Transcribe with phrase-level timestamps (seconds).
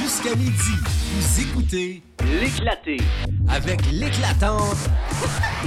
[0.00, 0.52] Jusqu'à midi,
[1.14, 2.02] vous écoutez
[2.40, 2.96] L'éclaté.
[3.48, 4.76] avec l'éclatante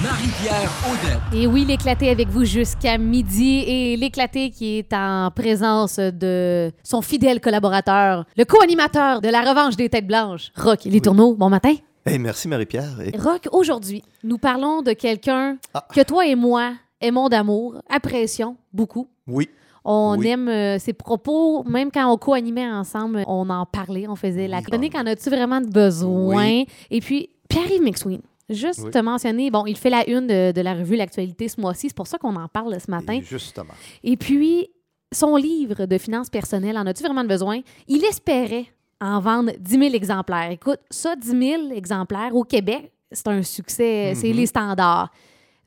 [0.04, 1.20] Marie-Pierre Audette.
[1.34, 3.64] Et oui, l'éclaté avec vous jusqu'à midi.
[3.66, 9.76] Et l'éclaté qui est en présence de son fidèle collaborateur, le co-animateur de La Revanche
[9.76, 11.36] des Têtes Blanches, Rock Les Tourneaux.
[11.36, 11.74] Bon matin.
[12.06, 13.02] Hey, merci Marie-Pierre.
[13.02, 15.86] Et- Rock, aujourd'hui, nous parlons de quelqu'un Ah.
[15.94, 16.72] que toi et moi
[17.02, 19.08] aimons d'amour, apprécions beaucoup.
[19.28, 19.50] Oui,
[19.92, 20.28] On Oui.
[20.28, 24.62] aime euh, ses propos, même quand on co-animait ensemble, on en parlait, on faisait la
[24.62, 24.94] chronique.
[24.96, 26.36] En as-tu vraiment de besoin?
[26.38, 26.68] Oui.
[26.92, 28.92] Et puis, Pierre-Yves McSween, juste Oui.
[28.92, 31.96] te mentionner, bon, il fait la une de, de la revue L'Actualité ce mois-ci, c'est
[31.98, 33.14] pour ça qu'on en parle ce matin.
[33.14, 33.74] et justement.
[34.04, 34.70] Et puis,
[35.12, 37.62] son livre de finances personnelles, en as-tu vraiment de besoin?
[37.88, 38.68] Il espérait
[39.02, 40.52] en vendre 10 000 exemplaires.
[40.52, 44.36] Écoute, ça, 10 000 exemplaires au Québec, c'est un succès, c'est Mhm.
[44.36, 45.10] les standards.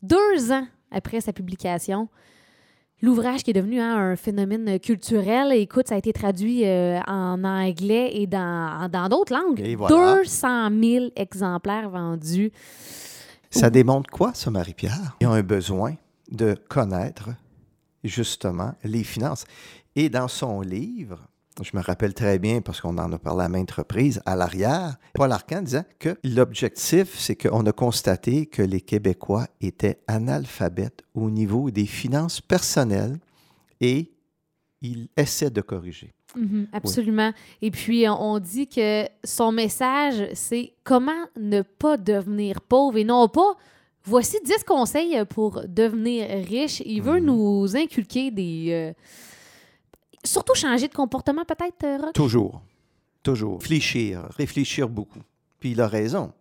[0.01, 2.09] Deux ans après sa publication,
[3.03, 7.45] l'ouvrage qui est devenu hein, un phénomène culturel, écoute, ça a été traduit euh, en
[7.45, 9.61] anglais et dans dans d'autres langues.
[9.61, 10.21] Et voilà.
[10.23, 12.53] 200 000 exemplaires vendus.
[13.51, 15.17] Ça démontre quoi, ça, Marie-Pierre?
[15.21, 15.95] Il y a un besoin
[16.31, 17.29] de connaître
[18.03, 19.45] justement les finances.
[19.95, 21.19] Et dans son livre,
[21.61, 24.97] je me rappelle très bien parce qu'on en a parlé à maintes reprises, à l'arrière,
[25.15, 31.29] Paul Arcan disait que l'objectif, c'est qu'on a constaté que les Québécois étaient analphabètes au
[31.31, 33.19] niveau des finances personnelles
[33.81, 34.11] et
[34.81, 36.13] il essaie de corriger.
[36.35, 37.33] Mhm, absolument.
[37.61, 43.05] Et puis, on on dit que son message, c'est comment ne pas devenir pauvre et
[43.05, 43.55] non pas
[44.05, 46.81] voici 10 conseils pour devenir riche.
[46.87, 47.27] Il veut Mhm.
[47.27, 48.69] nous inculquer des.
[48.71, 48.93] euh,
[50.25, 52.13] surtout changer de comportement, peut-être, euh, Rock?
[52.15, 52.63] Toujours.
[53.23, 53.61] Toujours.
[53.61, 54.27] Réfléchir.
[54.37, 55.23] Réfléchir beaucoup.
[55.61, 56.33] Puis il a raison.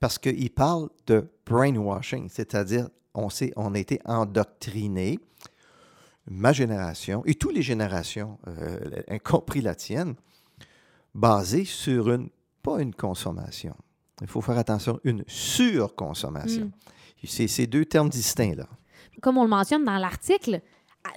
[0.00, 5.18] Parce qu'il parle de brainwashing, c'est-à-dire on, sait, on a été endoctriné,
[6.28, 8.78] ma génération et toutes les générations, euh,
[9.10, 10.14] y compris la tienne,
[11.14, 12.28] basées sur une,
[12.62, 13.74] pas une consommation.
[14.20, 16.66] Il faut faire attention, une surconsommation.
[16.66, 17.26] Mm.
[17.26, 18.68] C'est ces deux termes distincts, là.
[19.20, 20.60] Comme on le mentionne dans l'article,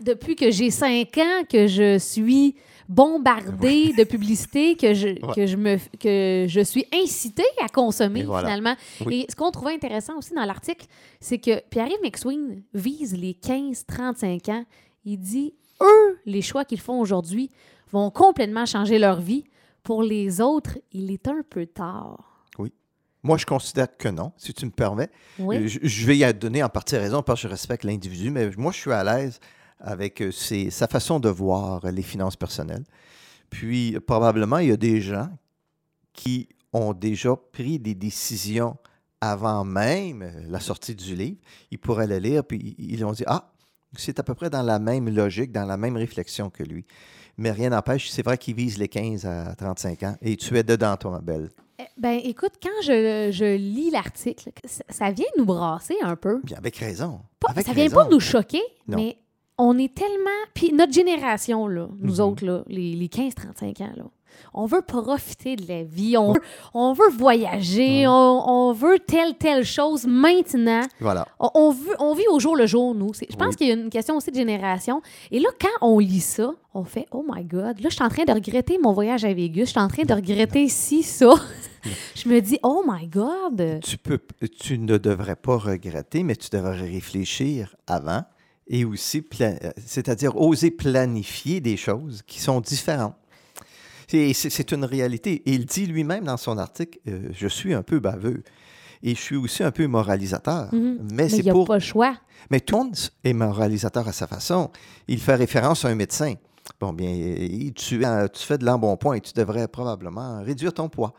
[0.01, 2.55] depuis que j'ai 5 ans que je suis
[2.87, 5.33] bombardée de publicité, que je, Ouais.
[5.35, 8.47] que, je me, que je suis incitée à consommer voilà.
[8.47, 8.75] finalement.
[9.05, 9.25] Oui.
[9.27, 10.85] Et ce qu'on trouvait intéressant aussi dans l'article,
[11.19, 14.65] c'est que Pierre-Yves McSween vise les 15-35 ans.
[15.05, 17.51] Il dit, eux, les choix qu'ils font aujourd'hui
[17.91, 19.43] vont complètement changer leur vie.
[19.83, 22.25] Pour les autres, il est un peu tard.
[23.21, 25.09] Moi, je considère que non, si tu me permets.
[25.39, 25.67] Oui.
[25.67, 28.71] Je, je vais y donner en partie raison parce que je respecte l'individu, mais moi,
[28.71, 29.41] je suis à l'aise
[29.79, 32.83] avec euh, ses- sa façon de voir les finances personnelles.
[33.49, 35.29] Puis, probablement, il y a des gens
[36.13, 38.77] qui ont déjà pris des décisions
[39.21, 41.37] avant même euh, la sortie du livre.
[41.71, 43.51] Ils pourraient le lire, puis ils ont dit Ah,
[43.97, 46.85] c'est à peu près dans la même logique, dans la même réflexion que lui.
[47.37, 50.15] Mais rien n'empêche, c'est vrai qu'il vise les 15 à 35 ans.
[50.21, 51.49] Et tu es dedans, toi, ma belle.
[51.79, 54.51] Eh, Ben, écoute, quand je, je lis l'article,
[54.89, 56.41] ça, vient nous brasser un peu.
[56.43, 57.21] Bien, avec raison.
[57.39, 58.97] Pas- Avec ça vient pas nous choquer, Non.
[58.97, 59.17] mais
[59.59, 60.29] on est tellement.
[60.55, 62.19] Puis notre génération, là, nous Mhm.
[62.21, 64.03] autres, là, les, les 15-35 ans, là,
[64.53, 66.41] on veut profiter de la vie, on, veut,
[66.73, 70.81] on veut voyager, on, on veut telle, telle chose maintenant.
[71.01, 71.27] Voilà.
[71.39, 73.11] On, on veut, on vit au jour le jour, nous.
[73.13, 73.55] Je pense Oui.
[73.57, 75.01] qu'il y a une question aussi de génération.
[75.31, 78.09] Et là, quand on lit ça, on fait Oh my God, là, je suis en
[78.09, 81.33] train de regretter mon voyage à Vegas, je suis en train de regretter ci, ça.
[82.15, 83.79] je me dis Oh my God.
[83.83, 84.19] tu, peux,
[84.59, 88.21] tu ne devrais pas regretter, mais tu devrais réfléchir avant
[88.69, 93.15] et aussi, euh, c'est-à-dire oser planifier des choses qui sont différentes.
[94.07, 95.43] C'est, une réalité.
[95.45, 98.43] Et il dit lui-même dans son article, euh, je suis un peu baveux
[99.03, 100.73] et je suis aussi un peu moralisateur.
[100.73, 100.97] Mhm.
[101.01, 101.67] Mais, Mais c'est il n'y a pour...
[101.67, 102.15] pas le choix.
[102.49, 104.71] Mais monde est moralisateur à sa façon.
[105.07, 106.35] Il fait référence à un médecin.
[106.79, 107.09] Bon, bien,
[107.75, 111.13] tu, euh, tu fais de l'embonpoint et tu devrais probablement réduire ton poids.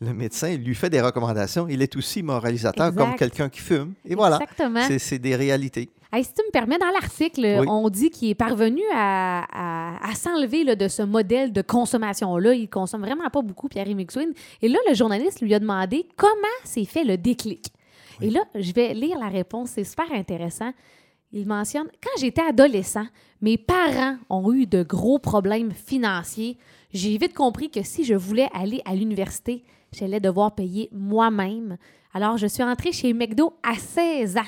[0.00, 1.68] Le médecin lui fait des recommandations.
[1.68, 3.00] Il est aussi moralisateur Exact.
[3.00, 3.94] comme quelqu'un qui fume.
[4.04, 4.36] Et voilà.
[4.42, 4.82] Exactement.
[4.86, 5.90] C'est- C'est des réalités.
[6.12, 7.66] Hey, si tu me permets, dans l'article, Oui.
[7.68, 9.44] on dit qu'il est parvenu à,
[9.98, 12.54] à- à s'enlever de ce modèle de consommation-là.
[12.54, 14.32] Il consomme vraiment pas beaucoup, Pierre McSween.
[14.62, 16.32] Et là, le journaliste lui a demandé comment
[16.64, 17.66] s'est fait le déclic.
[18.20, 19.70] Et là, je vais lire la réponse.
[19.70, 20.72] C'est super intéressant.
[21.32, 23.06] Il mentionne Quand j'étais adolescent,
[23.42, 26.56] mes parents ont eu de gros problèmes financiers.
[26.94, 31.76] J'ai vite compris que si je voulais aller à l'université, j'allais devoir payer moi-même.
[32.14, 34.40] Alors, je suis entrée chez McDo à 16 ans.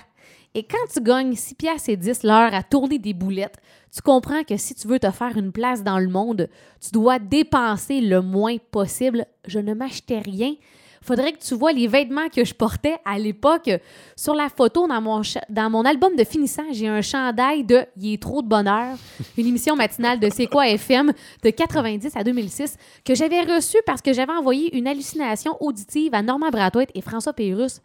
[0.54, 3.58] Et quand tu gagnes 6 piastres et 10 l'heure à tourner des boulettes,
[3.94, 6.48] tu comprends que si tu veux te faire une place dans le monde,
[6.80, 9.26] tu dois dépenser le moins possible.
[9.46, 10.54] Je ne m'achetais rien.
[11.02, 13.70] faudrait que tu vois les vêtements que je portais à l'époque.
[14.16, 18.14] Sur la photo, dans mon, dans mon album de finissant, j'ai un chandail de Il
[18.14, 18.96] est trop de bonheur,
[19.36, 21.12] une émission matinale de C'est quoi FM
[21.44, 26.22] de 90 à 2006 que j'avais reçu parce que j'avais envoyé une hallucination auditive à
[26.22, 27.80] Normand Brathwaite et François Pérusse.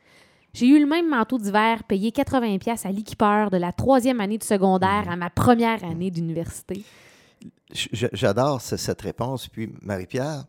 [0.54, 4.38] J'ai eu le même manteau d'hiver payé 80$ piastres à l'équipeur de la troisième année
[4.38, 6.84] de secondaire à ma première année d'université.
[7.72, 9.48] J'adore ce- cette réponse.
[9.48, 10.46] Puis, Marie-Pierre,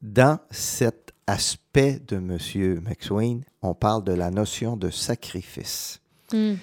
[0.00, 2.38] dans cet aspect de M.
[2.82, 6.00] McSwain, on parle de la notion de sacrifice.
[6.32, 6.54] Hmm.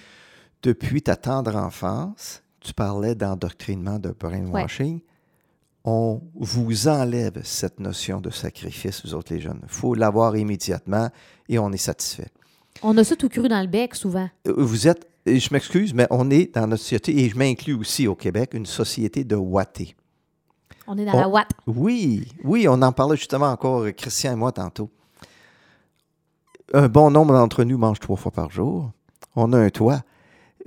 [0.64, 5.02] Depuis ta tendre enfance, tu parlais d'endoctrinement, de brainwashing.
[5.86, 9.60] On vous enlève cette notion de sacrifice, vous autres les jeunes.
[9.64, 11.10] Il faut l'avoir immédiatement
[11.48, 12.28] et on est satisfait.
[12.84, 14.30] On a ça tout cru dans le bec souvent.
[14.48, 18.08] Euh, Vous êtes, je m'excuse, mais on est dans notre société, et je m'inclus aussi
[18.08, 19.96] au Québec, une société de wattés.
[20.88, 21.50] On est dans On- la Watt.
[21.66, 24.90] Oui, oui, on en parlait justement encore, Christian et moi, tantôt.
[26.74, 28.92] Un bon nombre d'entre nous mangent trois fois par jour.
[29.36, 30.02] On a un toit,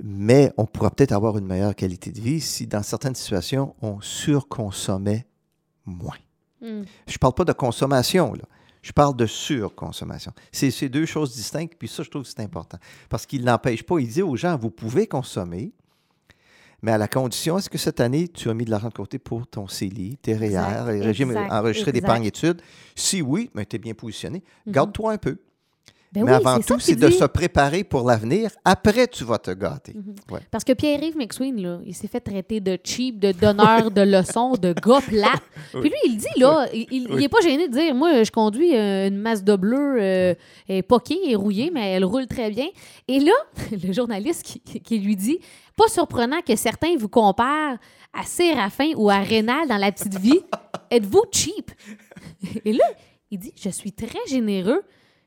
[0.03, 3.99] mais on pourra peut-être avoir une meilleure qualité de vie si, dans certaines situations, on
[4.01, 5.25] surconsommait
[5.85, 6.17] moins.
[6.61, 6.83] Hmm.
[7.07, 8.43] Je ne parle pas de consommation, là.
[8.81, 10.31] Je parle de surconsommation.
[10.51, 12.77] C'est deux choses distinctes, puis ça, je trouve que c'est important.
[13.09, 15.71] Parce qu'il n'empêche pas, il dit aux gens, vous pouvez consommer,
[16.81, 19.19] mais à la condition, est-ce que cette année, tu as mis de l'argent de côté
[19.19, 22.01] pour ton CELI, régimes exact, enregistrés exact.
[22.01, 22.61] d'épargne études?
[22.95, 24.43] Si oui, tu es bien positionné.
[24.65, 24.73] Mhm.
[24.73, 25.37] Garde-toi un peu.
[26.13, 27.13] Ben mais oui, avant tout, c'est de dit.
[27.13, 28.51] se préparer pour l'avenir.
[28.65, 29.93] Après, tu vas te gâter.
[29.93, 30.15] Mhm.
[30.29, 30.41] Ouais.
[30.51, 34.53] Parce que Pierre-Yves McSween, là, il s'est fait traiter de cheap, de donneur de leçons,
[34.53, 35.39] de gars plat.
[35.71, 38.31] Puis lui, il dit, là, il, il, il est pas gêné de dire, moi, je
[38.31, 40.35] conduis euh, une Mazda bleue, euh,
[40.67, 42.67] elle est poquée, elle est rouillée, mais elle roule très bien.
[43.07, 43.31] Et là,
[43.71, 45.39] le journaliste qui, qui lui dit,
[45.77, 47.77] pas surprenant que certains vous comparent
[48.13, 50.41] à Séraphin ou à Rénal dans La Petite Vie.
[50.91, 51.71] Êtes-vous cheap?
[52.65, 52.83] Et là,
[53.31, 54.81] il dit, je suis très généreux.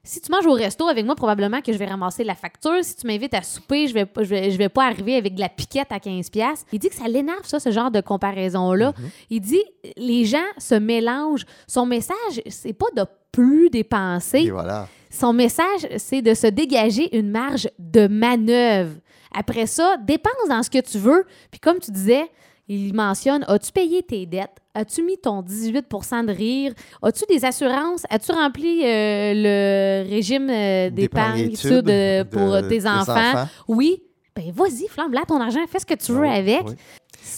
[0.07, 2.85] Si tu manges au resto avec moi, probablement que je vais ramasser la facture.
[2.85, 5.41] Si tu m'invites à souper, je vais, je vais, je vais pas arriver avec de
[5.41, 6.31] la piquette à 15$.
[6.31, 6.67] piastres.
[6.73, 8.93] Il dit que ça l'énerve, ça, ce genre de comparaison-là.
[9.31, 9.63] Il dit
[9.97, 11.47] les gens se mélangent.
[11.67, 14.43] Son message, c'est pas de plus dépenser.
[14.43, 14.89] Et voilà.
[15.11, 18.97] Son message, c'est de se dégager une marge de manœuvre.
[19.33, 21.25] Après ça, dépense dans ce que tu veux.
[21.51, 22.31] Puis comme tu disais,
[22.69, 24.61] il mentionne as-tu payé tes dettes?
[24.75, 26.75] As-tu mis ton 18% de rire?
[27.03, 28.03] As-tu des assurances?
[28.11, 33.47] As-tu rempli euh, le régime euh, d'épargne études euh, pour de- euh, tes enfants?
[33.69, 34.03] Oui.
[34.35, 36.67] Ben vas-y, flambe là ton argent, fais ce que tu veux Oui, avec.
[36.67, 36.75] oui.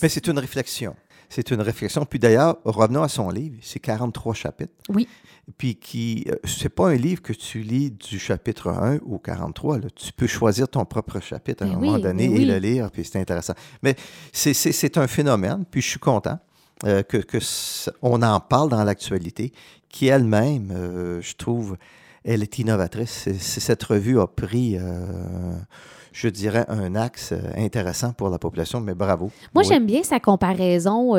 [0.02, 0.96] Mais c'est une réflexion.
[1.28, 2.06] C'est une réflexion.
[2.06, 3.56] Puis d'ailleurs, revenons à son livre.
[3.60, 4.72] C'est 43 chapitres.
[4.88, 5.06] Oui.
[5.58, 9.78] Puis qui, c'est pas un livre que tu lis du chapitre 1 au 43.
[9.78, 9.86] là.
[9.94, 12.56] Tu peux choisir ton propre chapitre à Ben un oui, moment donné ben et le
[12.58, 13.52] lire, puis c'est intéressant.
[13.82, 13.94] Mais
[14.32, 16.38] c'est un phénomène, puis je suis content
[16.84, 17.18] euh, que,
[18.02, 19.52] on en parle dans l'actualité,
[19.88, 21.76] qui elle-même, euh, je trouve,
[22.24, 23.28] elle est innovatrice.
[23.38, 25.52] Cette revue a pris, euh,
[26.12, 29.30] je dirais, un axe intéressant pour la population, mais bravo.
[29.54, 29.68] Moi, Oui.
[29.68, 31.14] j'aime bien sa comparaison.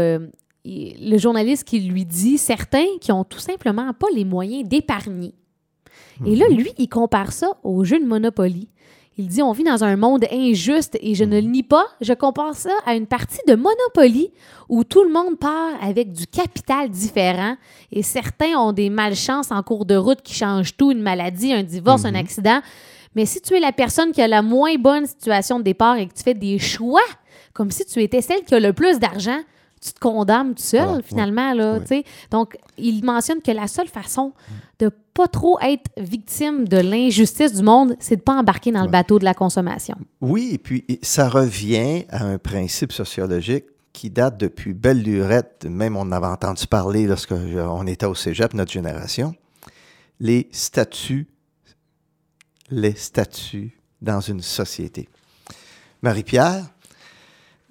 [0.69, 5.33] le journaliste qui lui dit certains qui ont tout simplement pas les moyens d'épargner.
[6.25, 8.67] Et là, lui, il compare ça au jeu de Monopoly.
[9.19, 11.85] Il dit on vit dans un monde injuste et je ne le nie pas.
[12.01, 14.31] Je compare ça à une partie de Monopoly
[14.69, 17.55] où tout le monde part avec du capital différent
[17.91, 21.63] et certains ont des malchances en cours de route qui changent tout, une maladie, un
[21.63, 22.61] divorce, un accident.
[23.15, 26.07] Mais si tu es la personne qui a la moins bonne situation de départ et
[26.07, 27.01] que tu fais des choix,
[27.53, 29.39] comme si tu étais celle qui a le plus d'argent,
[29.81, 31.53] tu te condamnes tout seul, Voilà, finalement.
[31.53, 31.79] Là, oui.
[31.81, 32.03] tu sais.
[32.31, 34.33] Donc, il mentionne que la seule façon
[34.79, 38.89] de pas trop être victime de l'injustice du monde, c'est de pas embarquer dans le
[38.89, 39.95] bateau de la consommation.
[40.21, 45.97] Oui, et puis ça revient à un principe sociologique qui date depuis belle lurette, même
[45.97, 49.33] on en avait entendu parler lorsque je- on était au cégep, notre génération,
[50.19, 51.27] les statuts,
[52.69, 55.09] les statuts dans une société.
[56.03, 56.65] Marie-Pierre,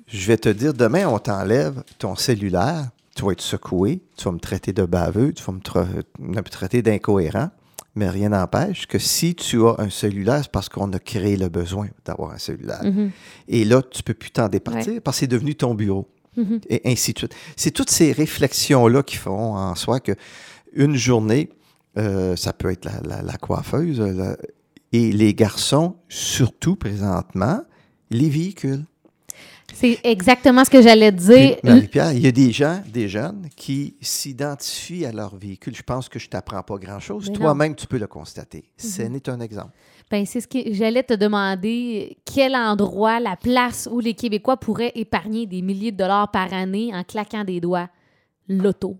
[0.06, 4.32] je vais te dire, demain, on t'enlève ton cellulaire, tu vas être secoué, tu vas
[4.32, 5.86] me traiter de baveux, tu vas me, tra-
[6.18, 7.50] me traiter d'incohérent,
[7.94, 11.48] mais rien n'empêche que si tu as un cellulaire, c'est parce qu'on a créé le
[11.48, 12.84] besoin d'avoir un cellulaire.
[12.84, 13.10] Mhm.
[13.48, 16.06] Et là, tu peux plus t'en départir parce que c'est devenu ton bureau.
[16.36, 16.60] Mhm.
[16.68, 17.34] Et ainsi de suite.
[17.56, 20.12] C'est toutes ces réflexions-là qui font en soi que
[20.74, 21.48] une journée,
[21.96, 24.36] euh, ça peut être la, la- la coiffeuse, euh, la-
[24.92, 27.62] et les garçons, surtout présentement,
[28.10, 28.84] les véhicules.
[29.78, 31.56] C'est exactement ce que j'allais dire.
[31.62, 35.74] Marie-Pierre, il y a des gens, des jeunes, qui s'identifient à leur véhicule.
[35.76, 37.30] Je pense que je t'apprends pas grand-chose.
[37.30, 38.64] Toi-même, tu peux le constater.
[38.78, 39.12] Ce Mhm.
[39.12, 39.72] n'est un exemple.
[40.10, 42.16] Ben, c'est ce que j'allais te demander.
[42.24, 46.90] Quel endroit, la place où les Québécois pourraient épargner des milliers de dollars par année
[46.94, 47.90] en claquant des doigts?
[48.48, 48.96] L'auto.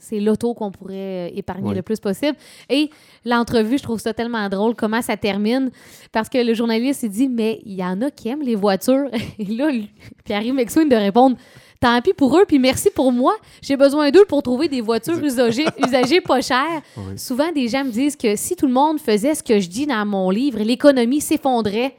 [0.00, 1.74] C'est l'auto qu'on pourrait euh, épargner Oui.
[1.74, 2.36] le plus possible.
[2.68, 2.90] Et
[3.24, 5.70] l'entrevue, je trouve ça tellement drôle, comment ça termine.
[6.12, 9.06] Parce que le journaliste, il dit, mais il y en a qui aiment les voitures.
[9.38, 9.90] Et là, lui-
[10.24, 11.36] Pierre McSween de répondre,
[11.80, 13.34] tant pis pour eux, puis merci pour moi.
[13.62, 16.82] J'ai besoin d'eux pour trouver des voitures usagées, usagées pas chères.
[16.98, 17.18] Oui.
[17.18, 19.86] Souvent, des gens me disent que si tout le monde faisait ce que je dis
[19.86, 21.96] dans mon livre, l'économie s'effondrait.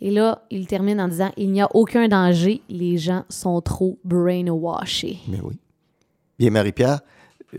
[0.00, 3.98] Et là, il termine en disant, il n'y a aucun danger, les gens sont trop
[4.04, 5.18] brainwashés.
[5.28, 5.54] Mais oui.
[6.42, 7.02] Bien, Marie-Pierre,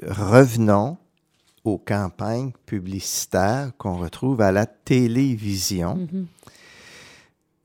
[0.06, 0.98] revenons
[1.64, 5.96] aux campagnes publicitaires qu'on retrouve à la télévision.
[5.96, 6.28] Mhm.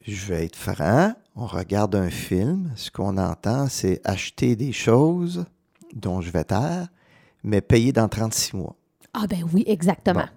[0.03, 5.45] Je vais être franc, on regarde un film, ce qu'on entend, c'est acheter des choses
[5.93, 6.87] dont je vais taire,
[7.43, 8.77] mais payer dans 36 mois.
[9.13, 10.29] Ah ben oui, exactement.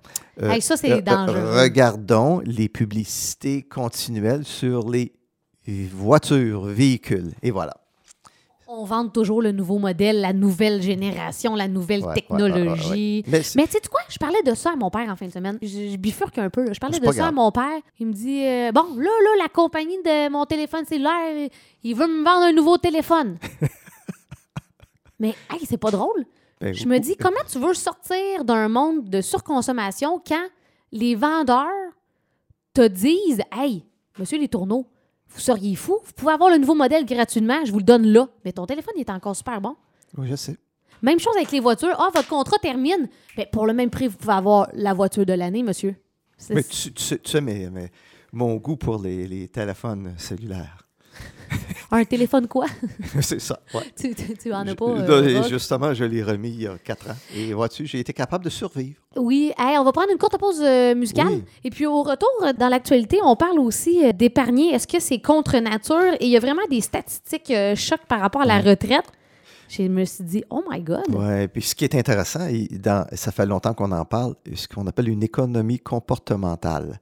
[0.42, 1.62] Euh, Hey, ça, c'est euh, euh, dangereux.
[1.62, 5.14] regardons les publicités continuelles sur les
[5.94, 7.34] voitures, véhicules.
[7.44, 7.81] Et voilà.
[8.74, 13.24] On vante toujours le nouveau modèle, la nouvelle génération, la nouvelle Ouais, technologie.
[13.28, 13.42] ouais, ouais.
[13.56, 14.00] Mais tu sais quoi?
[14.08, 15.58] Je parlais de ça à mon père en fin de semaine.
[15.62, 16.64] Je, je bifurque un peu.
[16.64, 16.72] là.
[16.72, 17.28] Je parlais de ça grave.
[17.28, 17.82] à mon père.
[18.00, 21.50] Il me dit euh, Bon, là, là, la compagnie de mon téléphone cellulaire,
[21.84, 23.38] il veut me vendre un nouveau téléphone.
[25.20, 26.26] Mais, hey, c'est pas drôle.
[26.62, 30.46] ben, Je me dis, comment tu veux sortir d'un monde de surconsommation quand
[30.94, 31.68] les vendeurs
[32.74, 33.86] te disent Hey,
[34.18, 34.88] monsieur les tourneaux,
[35.34, 38.28] vous seriez fou, vous pouvez avoir le nouveau modèle gratuitement, je vous le donne là.
[38.46, 39.76] Mais ton téléphone il est encore super bon.
[40.18, 40.58] Oui, je sais.
[41.02, 41.96] Même chose avec les voitures.
[41.98, 43.10] Ah, votre contrat termine.
[43.38, 45.96] Mais pour le même prix, vous pouvez avoir la voiture de l'année, monsieur.
[46.50, 47.90] Mais tu, tu sais, tu sais, mais, mais
[48.32, 50.88] mon goût pour les, les téléphones cellulaires.
[51.94, 52.66] Un téléphone quoi?
[53.22, 53.60] c'est ça.
[53.74, 53.82] ouais.
[54.00, 54.94] tu, tu, tu en as Je- pas.
[54.96, 57.16] là, euh, justement, je l'ai remis il y a quatre ans.
[57.36, 58.98] Et vois-tu, j'ai été capable de survivre.
[59.18, 61.28] Oui, Hey, on va prendre une courte pause euh, musicale.
[61.30, 61.44] Oui.
[61.66, 64.74] Et puis au retour, euh, dans l'actualité, on parle aussi d'épargner.
[64.74, 66.14] Est-ce que c'est contre nature?
[66.20, 69.06] Et il y a vraiment des statistiques chocs par rapport à la retraite.
[69.68, 71.06] Je me suis dit, oh my God.
[71.14, 74.86] Oui, puis ce qui est intéressant, dans- ça fait longtemps qu'on en parle, ce qu'on
[74.88, 77.00] appelle une économie comportementale.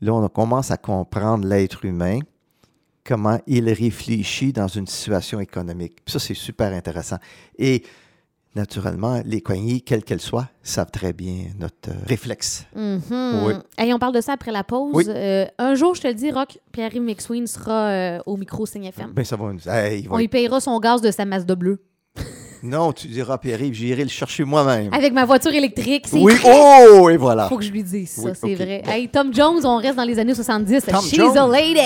[0.00, 2.18] Là, on commence à comprendre l'être humain,
[3.06, 5.98] comment il réfléchit dans une situation économique.
[6.06, 7.18] Ça, c'est super intéressant.
[7.58, 7.82] Et
[8.56, 12.66] naturellement, les compagnies, quelles qu'elles soient, savent très bien notre euh, réflexe.
[12.74, 13.52] Oui.
[13.78, 14.94] Hey, on parle de ça après la pause.
[14.94, 15.04] Oui.
[15.08, 18.86] Euh, un jour, je te le dis, Rock, Pierre-Yves McSween sera euh, au micro Signe
[18.86, 19.12] FM.
[19.12, 19.68] Ben, ça va nous...
[19.68, 21.80] Hey, il va On lui payera son gaz de sa Mazda bleue.
[22.66, 24.92] Non, tu diras, Pierre-Yves, j'irai le chercher moi-même.
[24.92, 26.50] Avec ma voiture électrique, c'est Oui, vrai.
[26.90, 27.48] oh, et voilà.
[27.48, 28.56] Faut que je lui dise ça, Oui, c'est ok.
[28.56, 28.82] vrai.
[28.86, 30.84] Hey, Tom Jones, on reste dans les années 70.
[30.86, 31.36] Tom She's Jones.
[31.38, 31.78] a lady.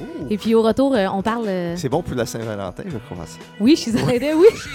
[0.00, 0.04] Ouh.
[0.30, 1.46] Et puis au retour, euh, on parle.
[1.48, 3.26] euh, C'est bon pour la Saint-Valentin, je crois.
[3.26, 3.38] ça.
[3.58, 4.46] Oui, she's a lady, oui.